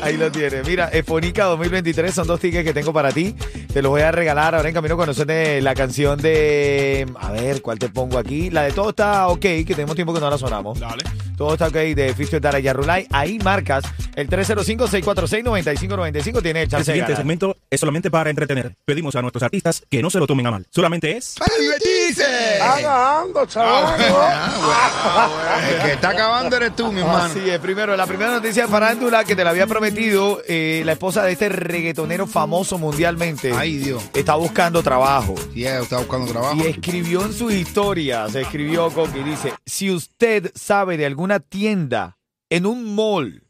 Ahí 0.00 0.16
lo 0.16 0.30
tienes. 0.30 0.64
Mira, 0.66 0.88
Efonica 0.92 1.44
2023 1.44 2.14
son 2.14 2.26
dos 2.26 2.38
tickets 2.38 2.64
que 2.64 2.72
tengo 2.72 2.92
para 2.92 3.10
ti. 3.10 3.34
Te 3.78 3.82
los 3.82 3.90
voy 3.90 4.02
a 4.02 4.10
regalar 4.10 4.56
ahora 4.56 4.68
en 4.68 4.74
camino 4.74 4.96
cuando 4.96 5.14
suene 5.14 5.60
la 5.60 5.72
canción 5.72 6.18
de. 6.20 7.06
A 7.20 7.30
ver, 7.30 7.62
¿cuál 7.62 7.78
te 7.78 7.88
pongo 7.88 8.18
aquí? 8.18 8.50
La 8.50 8.64
de 8.64 8.72
Todo 8.72 8.90
está 8.90 9.28
ok, 9.28 9.38
que 9.38 9.64
tenemos 9.68 9.94
tiempo 9.94 10.12
que 10.12 10.18
no 10.18 10.28
la 10.28 10.36
sonamos. 10.36 10.80
Dale. 10.80 11.04
Todo 11.36 11.52
está 11.52 11.68
ok 11.68 11.74
de 11.74 12.12
Fisio 12.16 12.40
Dara 12.40 12.58
Yarulay. 12.58 13.06
Ahí 13.12 13.38
marcas 13.38 13.84
el 14.16 14.28
305-646-9595. 14.28 16.42
Tiene 16.42 16.62
el 16.62 16.64
El 16.64 16.68
chance 16.68 16.90
de 16.90 16.96
siguiente 16.96 17.12
ganar. 17.12 17.16
segmento 17.18 17.56
es 17.70 17.78
solamente 17.78 18.10
para 18.10 18.30
entretener. 18.30 18.74
Pedimos 18.84 19.14
a 19.14 19.22
nuestros 19.22 19.44
artistas 19.44 19.84
que 19.88 20.02
no 20.02 20.10
se 20.10 20.18
lo 20.18 20.26
tomen 20.26 20.48
a 20.48 20.50
mal. 20.50 20.66
Solamente 20.70 21.16
es 21.16 21.36
¡Para 21.38 21.54
divertirse! 21.56 22.24
Ganando, 22.58 23.46
Ah, 23.54 23.94
bueno, 23.96 24.16
ah, 24.18 25.28
bueno. 25.60 25.76
El 25.76 25.82
que 25.86 25.92
está 25.92 26.08
acabando 26.10 26.56
eres 26.56 26.74
tú, 26.74 26.90
mi 26.90 26.98
hermano. 27.00 27.18
Así 27.26 27.48
es, 27.48 27.60
primero, 27.60 27.96
la 27.96 28.08
primera 28.08 28.32
noticia 28.32 28.64
de 28.64 28.68
farándula 28.68 29.22
que 29.22 29.36
te 29.36 29.44
la 29.44 29.50
había 29.50 29.68
prometido, 29.68 30.42
eh, 30.48 30.82
la 30.84 30.94
esposa 30.94 31.22
de 31.22 31.30
este 31.30 31.48
reggaetonero 31.48 32.26
famoso 32.26 32.76
mundialmente 32.78 33.52
Ay, 33.54 33.67
Dios. 33.76 34.02
está 34.14 34.34
buscando 34.36 34.82
trabajo. 34.82 35.34
Si 35.52 35.60
ella 35.60 35.80
está 35.80 35.98
buscando 35.98 36.26
trabajo. 36.32 36.56
Y 36.56 36.62
escribió 36.66 37.24
en 37.24 37.32
sus 37.32 37.52
historias, 37.52 38.34
escribió 38.34 38.90
Coqui, 38.90 39.22
dice, 39.22 39.52
si 39.66 39.90
usted 39.90 40.50
sabe 40.54 40.96
de 40.96 41.06
alguna 41.06 41.40
tienda 41.40 42.18
en 42.50 42.66
un 42.66 42.94
mall 42.94 43.44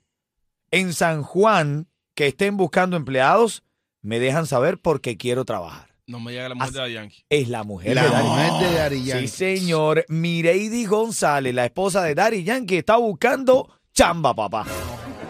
en 0.71 0.93
San 0.93 1.23
Juan 1.23 1.87
que 2.15 2.27
estén 2.27 2.57
buscando 2.57 2.97
empleados, 2.97 3.63
me 4.03 4.19
dejan 4.19 4.47
saber 4.47 4.79
porque 4.79 5.17
quiero 5.17 5.45
trabajar. 5.45 5.89
No 6.07 6.21
me 6.21 6.33
llega 6.33 6.49
la 6.49 6.55
mujer 6.55 6.73
de 6.73 6.79
la 6.81 6.89
Yankee. 6.89 7.25
Es 7.29 7.49
la 7.49 7.65
mujer 7.65 7.95
La 7.95 8.03
de 8.03 8.09
Daddy 8.09 8.29
mujer 8.29 8.47
Yankee. 8.49 8.65
de 8.65 8.75
Daddy 8.75 9.05
Yankee. 9.05 9.29
Sí, 9.29 9.37
señor. 9.37 10.05
Mireidi 10.09 10.87
González, 10.87 11.55
la 11.55 11.67
esposa 11.67 12.03
de 12.03 12.15
Daddy 12.15 12.45
Yankee, 12.45 12.79
está 12.79 12.97
buscando 12.97 13.69
chamba, 13.93 14.35
papá. 14.35 14.65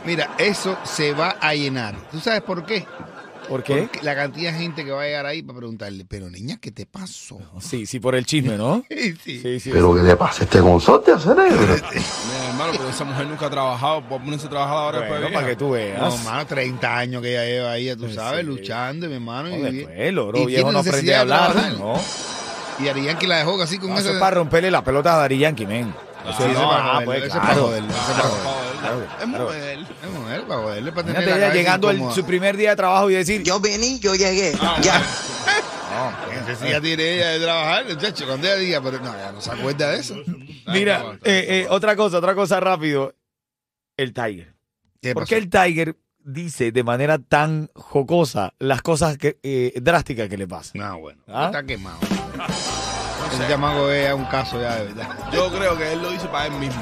Mira, 0.07 0.35
eso 0.38 0.78
se 0.85 1.12
va 1.12 1.30
a 1.40 1.52
llenar. 1.54 1.97
¿Tú 2.11 2.21
sabes 2.21 2.42
por 2.42 2.64
qué? 2.64 2.87
¿Por 3.49 3.62
qué? 3.62 3.88
Porque 3.90 4.00
la 4.02 4.14
cantidad 4.14 4.52
de 4.52 4.59
gente 4.59 4.85
que 4.85 4.90
va 4.90 5.02
a 5.02 5.07
llegar 5.07 5.26
ahí 5.26 5.43
para 5.43 5.59
preguntarle, 5.59 6.05
pero 6.07 6.28
niña, 6.28 6.59
¿qué 6.61 6.71
te 6.71 6.85
pasó? 6.87 7.38
Sí, 7.61 7.87
sí, 7.87 7.99
por 7.99 8.14
el 8.14 8.26
chisme, 8.26 8.57
¿no? 8.57 8.85
Sí, 8.90 9.14
sí. 9.25 9.40
Sí, 9.40 9.61
sí. 9.61 9.71
Pero 9.73 9.95
que 9.95 10.02
le 10.02 10.17
pasa 10.17 10.43
a 10.43 10.45
este 10.45 10.61
consorte 10.61 11.12
a 11.12 11.19
cerebro. 11.19 11.49
Mira, 11.93 12.49
hermano, 12.50 12.73
pero 12.76 12.88
esa 12.90 13.05
mujer 13.05 13.26
nunca 13.26 13.47
ha 13.47 13.50
trabajado. 13.50 14.02
¿Por 14.09 14.23
ponerse 14.23 14.47
a 14.47 14.50
trabajar 14.50 14.76
ahora 14.76 14.99
después 15.00 15.21
Bueno, 15.21 15.28
de 15.28 15.35
para 15.35 15.47
que 15.47 15.57
tú 15.57 15.71
veas. 15.71 16.00
No, 16.00 16.17
mano, 16.31 16.47
30 16.47 16.99
años 16.99 17.23
que 17.23 17.31
ella 17.31 17.45
lleva 17.45 17.73
ahí, 17.73 17.97
tú 17.97 18.09
Sí, 18.09 18.14
sabes, 18.14 18.40
sí. 18.40 18.47
luchando, 18.47 19.07
mi 19.09 19.14
hermano. 19.14 19.49
No, 19.49 19.57
y, 19.57 19.61
después, 19.76 19.97
el 19.99 20.14
y 20.14 20.19
oro 20.19 20.33
tiene 20.33 20.47
viejo 20.52 20.73
no 20.73 20.78
aprende 20.81 21.14
a 21.14 21.21
hablar. 21.21 21.73
¿no? 21.78 21.95
Y 22.81 22.88
Ariyanki 22.88 23.26
la 23.26 23.38
dejó 23.38 23.61
así 23.62 23.78
con 23.78 23.90
No, 23.90 23.95
ese... 23.99 24.05
eso 24.09 24.14
es 24.14 24.21
para 24.21 24.37
romperle 24.37 24.71
la 24.71 24.85
pelota 24.85 25.14
a 25.14 25.19
Dari 25.19 25.38
Yankee, 25.38 25.67
men. 25.67 25.87
Sí, 25.87 26.31
Eso 26.31 26.45
ese 26.45 26.52
no, 26.55 26.69
para 26.69 26.83
ah, 26.85 26.95
joderle, 27.05 27.05
pues, 27.07 27.23
ese 27.25 27.40
claro. 27.40 27.73
Claro, 28.81 29.07
Es 29.21 29.27
mujer. 29.27 29.79
Es 30.03 30.11
mujer, 30.11 30.43
para 30.47 30.61
joderle, 30.61 30.93
para 30.93 31.07
tener 31.13 31.39
la 31.41 31.53
llegando 31.55 31.91
el- 31.91 31.97
incómoda. 31.97 32.15
su 32.15 32.25
primer 32.25 32.57
día 32.57 32.71
de 32.71 32.77
trabajo 32.77 33.11
y 33.11 33.15
decir, 33.15 33.43
Yo 33.43 33.61
vení, 33.61 33.99
yo 33.99 34.15
llegué. 34.15 34.53
Ah, 34.61 34.77
ya. 34.83 35.03
¿Qué 36.31 36.37
necesidad 36.41 36.81
tiene 36.81 37.15
ella 37.17 37.29
de 37.31 37.41
trabajar, 37.41 37.85
muchacho? 37.89 38.27
Cuando 38.27 38.47
ella 38.47 38.57
diga, 38.57 38.81
pero 38.81 39.01
no, 39.01 39.13
ya 39.17 39.33
no 39.33 39.41
se 39.41 39.51
acuerda 39.51 39.91
de 39.91 39.99
eso. 39.99 40.17
mira, 40.69 40.99
no, 41.01 41.13
eh, 41.15 41.19
eh, 41.25 41.67
otra 41.71 41.97
cosa, 41.97 42.19
otra 42.19 42.35
cosa 42.37 42.61
rápido. 42.61 43.15
El 43.97 44.13
Tiger. 44.13 44.55
¿Qué 45.03 45.13
¿Por 45.15 45.27
qué 45.27 45.37
el 45.39 45.51
Tiger 45.51 45.97
dice 46.21 46.71
de 46.71 46.85
manera 46.85 47.19
tan 47.19 47.69
jocosa 47.75 48.55
las 48.61 48.81
cosas 48.83 49.19
que, 49.19 49.39
eh, 49.43 49.73
drásticas 49.83 50.29
que 50.29 50.37
le 50.37 50.47
pasan? 50.47 50.81
No, 50.81 51.01
bueno, 51.01 51.21
¿Ah? 51.27 51.47
está 51.47 51.65
quemado. 51.65 51.99
El 53.41 53.49
chamaco 53.49 53.91
es 53.91 54.13
un 54.15 54.25
caso 54.27 54.61
ya, 54.61 54.77
de 54.77 54.85
verdad. 54.85 55.09
Yo 55.33 55.51
creo 55.53 55.77
que 55.77 55.93
él 55.93 56.01
lo 56.03 56.11
dice 56.11 56.29
para 56.29 56.47
él 56.47 56.53
mismo. 56.55 56.81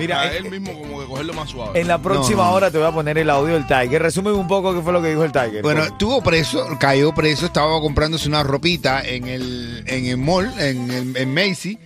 Mira, 0.00 0.32
eh, 0.32 0.38
él 0.38 0.50
mismo 0.50 0.72
como 0.78 1.00
que 1.00 1.06
cogerlo 1.06 1.34
más 1.34 1.48
suave. 1.50 1.80
En 1.80 1.86
la 1.88 1.98
próxima 1.98 2.42
No, 2.44 2.50
no. 2.50 2.54
hora 2.56 2.70
te 2.70 2.78
voy 2.78 2.86
a 2.86 2.92
poner 2.92 3.18
el 3.18 3.30
audio 3.30 3.54
del 3.54 3.66
Tiger. 3.66 4.02
Resume 4.02 4.32
un 4.32 4.48
poco 4.48 4.74
qué 4.74 4.80
fue 4.80 4.92
lo 4.92 5.00
que 5.02 5.10
dijo 5.10 5.24
el 5.24 5.32
Tiger. 5.32 5.62
Bueno, 5.62 5.84
estuvo 5.84 6.22
preso, 6.22 6.66
cayó 6.78 7.12
preso, 7.14 7.46
estaba 7.46 7.80
comprándose 7.80 8.28
una 8.28 8.42
ropita 8.42 9.02
en 9.02 9.28
el, 9.28 9.84
en 9.86 10.06
el 10.06 10.16
mall, 10.16 10.52
en, 10.58 10.90
el- 10.90 11.16
en 11.16 11.32
Macy. 11.34 11.78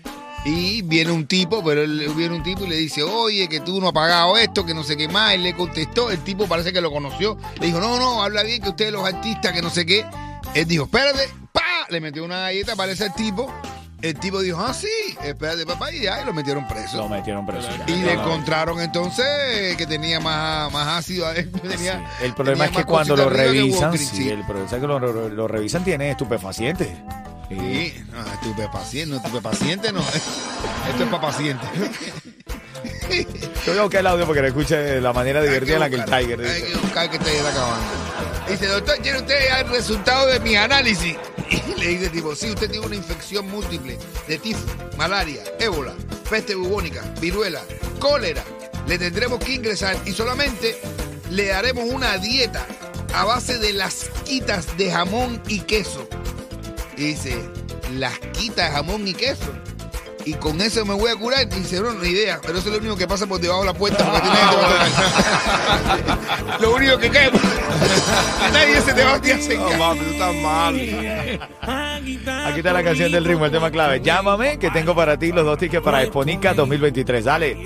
Y 0.46 0.82
viene 0.82 1.10
un 1.10 1.26
tipo, 1.26 1.64
pero 1.64 1.82
él, 1.82 2.06
viene 2.14 2.36
un 2.36 2.42
tipo 2.42 2.64
y 2.64 2.68
le 2.68 2.76
dice, 2.76 3.02
oye, 3.02 3.48
que 3.48 3.60
tú 3.60 3.80
no 3.80 3.86
has 3.88 3.92
pagado 3.94 4.36
esto, 4.36 4.66
que 4.66 4.74
no 4.74 4.84
sé 4.84 4.94
qué 4.94 5.08
más. 5.08 5.32
Él 5.32 5.42
le 5.42 5.54
contestó, 5.56 6.10
el 6.10 6.18
tipo 6.22 6.46
parece 6.46 6.70
que 6.70 6.82
lo 6.82 6.92
conoció. 6.92 7.38
Le 7.60 7.66
dijo, 7.68 7.80
no, 7.80 7.98
no, 7.98 8.22
habla 8.22 8.42
bien 8.42 8.60
que 8.60 8.68
ustedes 8.68 8.92
los 8.92 9.06
artistas, 9.06 9.52
que 9.52 9.62
no 9.62 9.70
sé 9.70 9.86
qué. 9.86 10.04
Él 10.54 10.66
dijo, 10.66 10.84
espérate, 10.84 11.30
pa, 11.50 11.62
le 11.88 11.98
metió 12.02 12.22
una 12.26 12.40
galleta, 12.40 12.76
parece 12.76 13.06
el 13.06 13.14
tipo. 13.14 13.50
El 14.04 14.14
tipo 14.20 14.40
dijo, 14.40 14.60
ah, 14.60 14.74
sí, 14.74 14.88
espérate, 15.22 15.64
papá, 15.64 15.90
y 15.92 16.02
ya, 16.02 16.20
y 16.22 16.24
lo 16.26 16.32
metieron 16.34 16.66
preso. 16.68 16.96
lo 16.98 17.08
metieron 17.08 17.46
preso. 17.46 17.68
ya. 17.70 17.84
Y 17.92 18.02
le 18.02 18.12
encontraron 18.12 18.80
entonces 18.80 19.76
que 19.76 19.86
tenía 19.86 20.20
más, 20.20 20.70
más 20.72 20.98
ácido 20.98 21.26
adentro. 21.26 21.62
Tenía, 21.68 21.94
Sí, 22.18 22.24
El 22.26 22.34
problema 22.34 22.64
tenía 22.66 22.80
es 22.80 22.84
que 22.84 22.90
cuando 22.90 23.16
lo 23.16 23.28
que 23.30 23.34
revisan, 23.36 23.96
sí, 23.98 24.28
el 24.28 24.44
problema 24.44 24.68
es 24.70 24.74
que 24.80 24.86
lo, 24.86 24.98
lo- 24.98 25.28
lo 25.28 25.48
revisan 25.48 25.82
tiene 25.84 26.10
estupefacientes. 26.10 26.88
Sí. 27.48 27.56
Sí, 27.58 28.04
no, 28.12 28.26
estupefaciente, 28.32 29.10
no, 29.10 29.16
estupefaciente 29.16 29.92
no. 29.92 30.00
Esto 30.90 31.04
es 31.04 31.08
para 31.10 31.20
pacientes. 31.22 31.68
Yo 33.66 33.72
voy 33.72 33.78
a 33.78 33.82
buscar 33.82 34.00
el 34.00 34.06
audio 34.06 34.26
porque 34.26 34.42
le 34.42 34.48
escuche 34.48 35.00
la 35.00 35.12
manera 35.12 35.42
divertida 35.42 35.74
en 35.74 35.80
la 35.80 35.90
que 35.90 35.96
el 35.96 36.04
Tiger 36.04 36.40
Hay 36.40 36.46
dice. 36.60 36.66
que 36.72 36.76
buscar 36.78 37.10
que 37.10 37.16
está 37.16 37.48
acabando. 37.50 37.86
Dice, 38.48 38.66
doctor, 38.66 38.96
¿tiene 39.02 39.18
usted 39.18 39.38
ya 39.48 39.60
el 39.60 39.68
resultado 39.70 40.26
de 40.26 40.40
mi 40.40 40.56
análisis? 40.56 41.16
Y 41.84 41.88
dice 41.88 42.08
tipo, 42.08 42.34
sí, 42.34 42.48
usted 42.48 42.70
tiene 42.70 42.86
una 42.86 42.96
infección 42.96 43.46
múltiple 43.50 43.98
de 44.26 44.38
tifo, 44.38 44.64
malaria, 44.96 45.42
ébola, 45.60 45.92
peste 46.30 46.54
bubónica, 46.54 47.02
viruela, 47.20 47.62
cólera. 47.98 48.42
Le 48.86 48.98
tendremos 48.98 49.38
que 49.38 49.52
ingresar 49.52 49.94
y 50.06 50.12
solamente 50.12 50.80
le 51.30 51.48
daremos 51.48 51.84
una 51.92 52.16
dieta 52.16 52.66
a 53.12 53.26
base 53.26 53.58
de 53.58 53.74
las 53.74 54.08
quitas 54.24 54.78
de 54.78 54.90
jamón 54.90 55.42
y 55.46 55.60
queso. 55.60 56.08
Y 56.96 57.04
dice, 57.04 57.38
las 57.92 58.18
quitas 58.32 58.70
de 58.70 58.76
jamón 58.76 59.06
y 59.06 59.12
queso. 59.12 59.52
Y 60.24 60.34
con 60.34 60.60
eso 60.60 60.84
me 60.84 60.94
voy 60.94 61.10
a 61.10 61.16
curar. 61.16 61.42
Y 61.42 61.74
no, 61.74 61.92
no 61.92 62.04
idea. 62.04 62.40
Pero 62.42 62.58
eso 62.58 62.68
es 62.68 62.74
lo 62.74 62.80
único 62.80 62.96
que 62.96 63.06
pasa 63.06 63.26
por 63.26 63.40
debajo 63.40 63.60
de 63.60 63.66
la 63.66 63.74
puerta. 63.74 64.04
Porque 64.04 64.20
tiene 64.20 64.38
a 64.38 64.52
lo 66.60 66.74
único 66.74 66.98
que 66.98 67.10
cae. 67.10 67.30
Nadie 68.52 68.80
se 68.80 68.94
te 68.94 69.04
va 69.04 69.14
a 69.14 69.22
sin 69.22 69.60
No, 69.60 69.68
papi, 69.70 70.00
tú 70.00 70.10
estás 70.12 70.34
mal. 70.36 70.74
Aquí 72.46 72.58
está 72.58 72.72
la 72.72 72.82
canción 72.82 73.12
del 73.12 73.24
ritmo, 73.24 73.46
el 73.46 73.52
tema 73.52 73.70
clave. 73.70 74.00
Llámame 74.00 74.58
que 74.58 74.70
tengo 74.70 74.94
para 74.94 75.18
ti 75.18 75.32
los 75.32 75.44
dos 75.44 75.58
tickets 75.58 75.82
para 75.82 76.02
Exponica 76.02 76.54
2023. 76.54 77.24
Dale. 77.24 77.56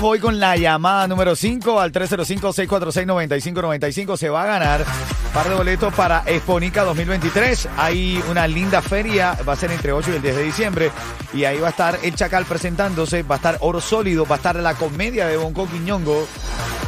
Voy 0.00 0.18
con 0.18 0.40
la 0.40 0.56
llamada 0.56 1.06
número 1.06 1.36
5 1.36 1.80
al 1.80 1.92
305-646-9595. 1.92 4.16
Se 4.16 4.28
va 4.28 4.42
a 4.42 4.46
ganar 4.46 4.84
par 5.32 5.48
de 5.48 5.54
boletos 5.54 5.94
para 5.94 6.24
Exponica 6.26 6.82
2023. 6.84 7.68
Hay 7.76 8.20
una 8.30 8.48
linda 8.48 8.82
feria, 8.82 9.36
va 9.46 9.52
a 9.54 9.56
ser 9.56 9.72
entre 9.72 9.92
8 9.92 10.12
y 10.12 10.16
el 10.16 10.22
10 10.22 10.36
de 10.36 10.42
diciembre. 10.42 10.90
Y 11.32 11.44
ahí 11.44 11.60
va 11.60 11.68
a 11.68 11.70
estar 11.70 11.98
el 12.02 12.14
Chacal 12.14 12.44
presentándose, 12.44 13.22
va 13.22 13.36
a 13.36 13.38
estar 13.38 13.56
Oro 13.60 13.80
Sólido, 13.80 14.26
va 14.26 14.34
a 14.36 14.38
estar 14.38 14.56
la 14.56 14.74
comedia 14.74 15.26
de 15.26 15.36
Bonco 15.36 15.68
Quiñongo. 15.68 16.26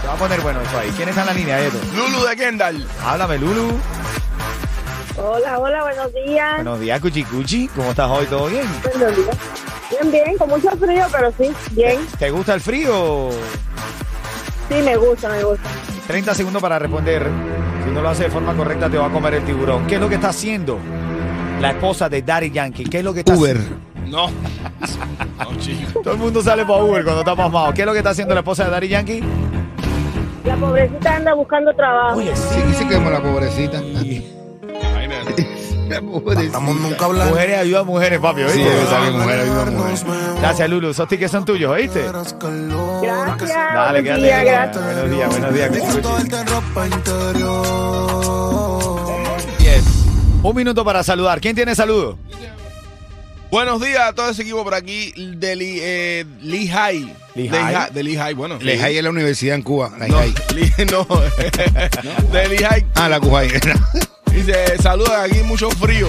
Se 0.00 0.06
va 0.06 0.14
a 0.14 0.16
poner 0.16 0.40
bueno 0.40 0.60
eso 0.60 0.78
ahí. 0.78 0.90
¿Quién 0.96 1.08
está 1.08 1.20
en 1.22 1.26
la 1.28 1.34
línea, 1.34 1.60
Edo? 1.60 1.78
Lulu 1.94 2.24
de 2.26 2.36
Kendall. 2.36 2.86
Háblame, 3.04 3.38
Lulu. 3.38 3.78
Hola, 5.16 5.58
hola, 5.58 5.82
buenos 5.84 6.12
días. 6.12 6.56
Buenos 6.56 6.80
días, 6.80 7.00
Cuchi 7.00 7.24
Cuchi. 7.24 7.68
¿Cómo 7.68 7.90
estás 7.90 8.10
hoy? 8.10 8.26
¿Todo 8.26 8.48
bien? 8.48 8.66
Buenos 8.82 9.16
días. 9.16 9.36
Bien, 9.90 10.10
bien, 10.10 10.38
con 10.38 10.48
mucho 10.48 10.70
frío, 10.76 11.04
pero 11.12 11.32
sí, 11.38 11.50
bien. 11.72 11.98
¿Te 12.18 12.30
gusta 12.30 12.54
el 12.54 12.60
frío? 12.60 13.30
Sí, 14.68 14.74
me 14.82 14.96
gusta, 14.96 15.28
me 15.28 15.42
gusta. 15.44 15.68
30 16.06 16.34
segundos 16.34 16.62
para 16.62 16.78
responder. 16.78 17.26
Si 17.84 17.90
no 17.90 18.00
lo 18.02 18.08
hace 18.08 18.24
de 18.24 18.30
forma 18.30 18.54
correcta, 18.54 18.88
te 18.88 18.96
va 18.96 19.06
a 19.06 19.10
comer 19.10 19.34
el 19.34 19.44
tiburón. 19.44 19.86
¿Qué 19.86 19.96
es 19.96 20.00
lo 20.00 20.08
que 20.08 20.14
está 20.16 20.28
haciendo 20.28 20.78
la 21.60 21.70
esposa 21.70 22.08
de 22.08 22.22
Daddy 22.22 22.50
Yankee? 22.50 22.84
¿Qué 22.84 22.98
es 22.98 23.04
lo 23.04 23.12
que 23.12 23.20
está 23.20 23.34
Uber. 23.34 23.58
No. 24.06 24.28
No, 25.36 25.58
chico. 25.58 26.00
Todo 26.00 26.14
el 26.14 26.20
mundo 26.20 26.40
sale 26.40 26.64
para 26.64 26.84
Uber 26.84 27.02
cuando 27.02 27.22
está 27.22 27.34
pasmado. 27.34 27.74
¿Qué 27.74 27.82
es 27.82 27.86
lo 27.86 27.92
que 27.92 27.98
está 27.98 28.10
haciendo 28.10 28.34
la 28.34 28.40
esposa 28.40 28.64
de 28.64 28.70
Daddy 28.70 28.88
Yankee? 28.88 29.20
La 30.44 30.56
pobrecita 30.56 31.16
anda 31.16 31.34
buscando 31.34 31.74
trabajo. 31.74 32.18
Oye, 32.18 32.36
Sí, 32.36 32.62
que 32.62 32.74
se 32.74 32.86
quemó 32.86 33.10
la 33.10 33.20
pobrecita. 33.20 33.80
La. 36.00 36.42
Estamos 36.42 36.76
nunca 36.80 37.04
hablando. 37.04 37.32
Mujeres 37.32 37.58
ayuda 37.58 37.80
a 37.80 37.84
mujeres, 37.84 38.18
papi. 38.20 38.40
Sí, 38.40 38.46
¿oíste? 38.46 38.70
debe 38.70 38.86
saber 38.86 39.12
mujer, 39.12 39.40
ayuda 39.40 39.62
a 39.62 39.64
mujer. 39.66 39.94
Gracias, 40.40 40.70
Lulu. 40.70 40.90
Esos 40.90 41.08
tickets 41.08 41.30
son 41.32 41.44
tuyos, 41.44 41.70
¿oíste? 41.70 42.02
Gracias. 42.02 42.38
Dale, 43.54 44.02
buenos 44.02 44.18
quédate. 44.20 44.44
gracias. 44.44 44.84
Buenos 44.84 45.10
días, 45.10 45.28
buenos 45.30 45.54
días. 45.54 45.70
Yes. 49.58 49.84
Un 50.42 50.56
minuto 50.56 50.84
para 50.84 51.02
saludar. 51.02 51.40
¿Quién 51.40 51.54
tiene 51.54 51.74
saludo? 51.74 52.18
Buenos 53.50 53.80
días 53.80 54.00
a 54.08 54.12
todo 54.12 54.30
ese 54.30 54.42
equipo 54.42 54.64
por 54.64 54.74
aquí 54.74 55.12
de 55.16 55.54
Li- 55.54 55.78
eh, 55.80 56.24
Lehigh. 56.40 57.14
Lehigh. 57.36 57.50
De 57.50 57.50
Lehigh, 57.50 57.90
de 57.92 58.02
Lehigh, 58.02 58.34
bueno. 58.34 58.58
Lehigh 58.60 58.96
es 58.98 59.04
la 59.04 59.10
universidad 59.10 59.54
en 59.54 59.62
Cuba. 59.62 59.90
No, 59.96 60.06
Lehigh. 60.06 60.34
Li- 60.54 60.72
no. 60.90 61.04
de 62.32 62.48
Lehigh. 62.48 62.86
Ah, 62.96 63.08
la 63.08 63.20
Cujay. 63.20 63.48
Dice, 64.34 64.76
saludos, 64.82 65.10
aquí 65.12 65.38
mucho 65.44 65.70
frío. 65.70 66.08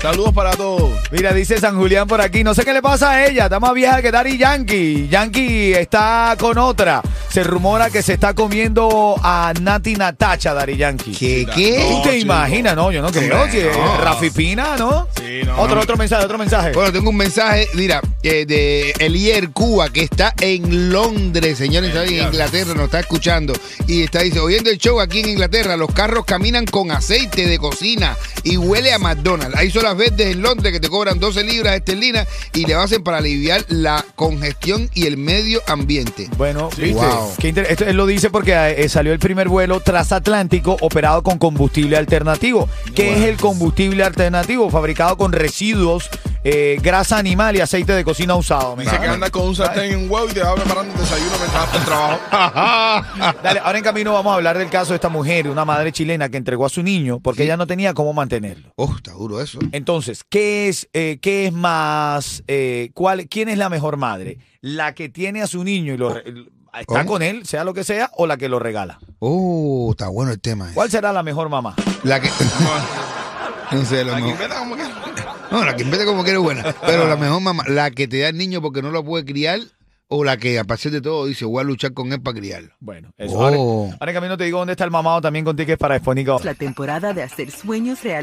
Saludos 0.00 0.32
para 0.32 0.50
todos. 0.52 0.90
Mira, 1.10 1.32
dice 1.32 1.58
San 1.58 1.76
Julián 1.76 2.06
por 2.06 2.20
aquí. 2.20 2.44
No 2.44 2.54
sé 2.54 2.64
qué 2.64 2.72
le 2.72 2.82
pasa 2.82 3.10
a 3.12 3.26
ella. 3.26 3.44
Está 3.44 3.58
más 3.60 3.72
vieja 3.72 4.02
que 4.02 4.10
Daddy 4.10 4.36
Yankee. 4.36 5.08
Yankee 5.08 5.72
está 5.72 6.36
con 6.38 6.58
otra. 6.58 7.00
Se 7.30 7.42
rumora 7.42 7.88
que 7.90 8.02
se 8.02 8.12
está 8.12 8.34
comiendo 8.34 9.16
a 9.22 9.52
Nati 9.60 9.94
Natacha, 9.94 10.52
Daddy 10.52 10.76
Yankee. 10.76 11.12
¿Qué? 11.12 11.46
¿Tú 11.46 11.52
¿Qué? 11.56 11.78
No, 11.90 12.02
te 12.02 12.10
chico. 12.10 12.22
imaginas? 12.22 12.76
No, 12.76 12.92
yo 12.92 13.00
no 13.00 13.10
creo. 13.10 13.44
Es 13.46 13.76
No. 13.76 13.96
Rafi 13.98 14.30
Pina, 14.30 14.76
¿no? 14.76 15.08
Sí, 15.16 15.40
no. 15.46 15.58
Otro, 15.60 15.80
otro 15.80 15.96
mensaje, 15.96 16.24
otro 16.24 16.36
mensaje. 16.38 16.72
Bueno, 16.72 16.92
tengo 16.92 17.08
un 17.10 17.16
mensaje, 17.16 17.68
mira, 17.74 18.00
eh, 18.22 18.44
de 18.46 18.90
Elier 18.98 19.50
Cuba, 19.50 19.88
que 19.88 20.02
está 20.02 20.34
en 20.40 20.92
Londres, 20.92 21.56
señores, 21.58 21.94
en 21.94 22.26
Inglaterra, 22.26 22.74
nos 22.74 22.84
está 22.84 23.00
escuchando. 23.00 23.54
Y 23.86 24.02
está, 24.02 24.20
dice, 24.20 24.40
oyendo 24.40 24.68
el 24.70 24.78
show 24.78 25.00
aquí 25.00 25.20
en 25.20 25.30
Inglaterra, 25.30 25.76
los 25.76 25.90
carros 25.92 26.24
caminan 26.26 26.66
con 26.66 26.90
aceite 26.90 27.46
de 27.46 27.58
cocina 27.62 28.14
y 28.42 28.58
huele 28.58 28.92
a 28.92 28.98
McDonald's. 28.98 29.56
Hay 29.56 29.70
solas 29.70 29.96
verdes 29.96 30.26
en 30.34 30.42
Londres 30.42 30.70
que 30.72 30.80
te 30.80 30.90
cobran 30.90 31.18
12 31.18 31.42
libras 31.44 31.76
esterlinas 31.76 32.28
y 32.52 32.66
le 32.66 32.74
hacen 32.74 33.02
para 33.02 33.16
aliviar 33.18 33.64
la 33.68 34.04
congestión 34.16 34.90
y 34.92 35.06
el 35.06 35.16
medio 35.16 35.62
ambiente. 35.66 36.28
Bueno, 36.36 36.68
Sí. 36.76 36.82
¿viste? 36.82 37.00
Wow. 37.06 37.32
Qué 37.38 37.48
inter- 37.48 37.66
esto 37.70 37.86
él 37.86 37.96
lo 37.96 38.04
dice 38.04 38.28
porque 38.28 38.52
eh, 38.76 38.88
salió 38.90 39.14
el 39.14 39.18
primer 39.18 39.48
vuelo 39.48 39.80
transatlántico 39.80 40.76
operado 40.82 41.22
con 41.22 41.38
combustible 41.38 41.96
alternativo. 41.96 42.68
¿Qué 42.94 43.12
es 43.14 43.20
el 43.22 43.36
combustible 43.36 44.04
alternativo? 44.04 44.68
Fabricado 44.68 45.16
con 45.16 45.32
residuos, 45.32 46.10
eh, 46.44 46.78
grasa 46.82 47.18
animal 47.18 47.56
y 47.56 47.60
aceite 47.60 47.92
de 47.92 48.04
cocina 48.04 48.34
usado. 48.34 48.74
Dice 48.76 48.98
que 48.98 49.06
anda 49.06 49.30
con 49.30 49.48
un 49.48 49.54
sartén 49.54 49.92
en 49.92 49.98
un 50.04 50.10
huevo 50.10 50.28
y 50.28 50.32
te 50.32 50.42
va 50.42 50.54
preparando 50.54 50.92
el 50.92 51.00
desayuno 51.00 51.32
mientras 51.38 51.68
hace 51.68 51.78
el 51.78 51.84
trabajo. 51.84 53.36
Dale, 53.42 53.60
ahora 53.60 53.78
en 53.78 53.84
camino 53.84 54.12
vamos 54.12 54.32
a 54.32 54.34
hablar 54.36 54.58
del 54.58 54.68
caso 54.70 54.90
de 54.90 54.96
esta 54.96 55.08
mujer, 55.08 55.48
una 55.48 55.64
madre 55.64 55.92
chilena 55.92 56.28
que 56.28 56.36
entregó 56.36 56.66
a 56.66 56.68
su 56.68 56.82
niño 56.82 57.20
porque 57.20 57.44
ella 57.44 57.56
no 57.56 57.66
tenía 57.66 57.94
cómo 57.94 58.12
mantenerlo. 58.12 58.72
Oh, 58.76 58.92
está 58.96 59.12
duro 59.12 59.40
eso. 59.40 59.58
Entonces, 59.72 60.24
¿qué 60.28 60.68
es, 60.68 60.88
eh, 60.92 61.18
qué 61.22 61.46
es 61.46 61.52
más, 61.52 62.42
eh, 62.48 62.90
cuál, 62.94 63.28
quién 63.28 63.48
es 63.48 63.58
la 63.58 63.68
mejor 63.68 63.96
madre? 63.96 64.38
¿La 64.60 64.94
que 64.94 65.08
tiene 65.08 65.42
a 65.42 65.46
su 65.46 65.62
niño 65.62 65.94
y 65.94 65.96
lo 65.96 66.16
está 66.16 66.84
¿Cómo? 66.86 67.06
con 67.06 67.22
él, 67.22 67.46
sea 67.46 67.64
lo 67.64 67.74
que 67.74 67.84
sea, 67.84 68.10
o 68.16 68.26
la 68.26 68.36
que 68.36 68.48
lo 68.48 68.58
regala. 68.58 68.98
Oh, 69.18 69.88
está 69.90 70.08
bueno 70.08 70.32
el 70.32 70.40
tema. 70.40 70.70
¿Cuál 70.74 70.90
será 70.90 71.12
la 71.12 71.22
mejor 71.22 71.48
mamá? 71.48 71.74
La 72.02 72.20
que. 72.20 72.30
no 73.72 73.84
sé, 73.84 74.00
Aquí 74.00 74.22
mejor. 74.22 75.11
No, 75.52 75.64
la 75.64 75.76
que 75.76 75.82
inventa 75.82 76.06
como 76.06 76.24
que 76.24 76.30
eres 76.30 76.42
buena. 76.42 76.74
Pero 76.86 77.06
la 77.06 77.16
mejor 77.16 77.42
mamá, 77.42 77.64
la 77.68 77.90
que 77.90 78.08
te 78.08 78.20
da 78.20 78.30
el 78.30 78.38
niño 78.38 78.62
porque 78.62 78.80
no 78.80 78.90
lo 78.90 79.04
puede 79.04 79.24
criar, 79.26 79.60
o 80.08 80.24
la 80.24 80.36
que 80.36 80.58
a 80.58 80.64
partir 80.64 80.90
de 80.92 81.00
todo 81.00 81.26
dice, 81.26 81.44
voy 81.44 81.60
a 81.60 81.64
luchar 81.64 81.92
con 81.92 82.12
él 82.12 82.20
para 82.20 82.38
criarlo. 82.38 82.74
Bueno, 82.80 83.12
eso. 83.18 83.34
Oh. 83.34 83.44
Ahora, 83.44 83.96
ahora 84.00 84.12
en 84.12 84.14
camino 84.14 84.36
te 84.36 84.44
digo 84.44 84.58
dónde 84.58 84.72
está 84.72 84.84
el 84.84 84.90
mamado 84.90 85.20
también 85.20 85.44
con 85.44 85.56
tickets 85.56 85.78
para 85.78 85.96
Expónica. 85.96 86.36
La 86.42 86.54
temporada 86.54 87.12
de 87.12 87.22
hacer 87.22 87.50
sueños 87.50 88.02
realidad. 88.02 88.22